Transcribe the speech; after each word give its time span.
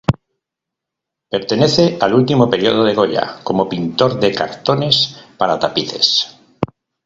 Pertenece 1.29 1.99
al 2.01 2.15
último 2.15 2.49
periodo 2.49 2.83
de 2.83 2.95
Goya 2.95 3.37
como 3.43 3.69
pintor 3.69 4.19
de 4.19 4.33
cartones 4.33 5.23
para 5.37 5.59
tapices. 5.59 6.39